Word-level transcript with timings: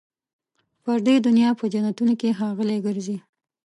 پر 0.83 0.97
دې 1.05 1.15
دنیا 1.27 1.49
په 1.59 1.65
جنتونو 1.73 2.13
کي 2.19 2.29
ښاغلي 2.37 2.77
ګرځي 2.85 3.17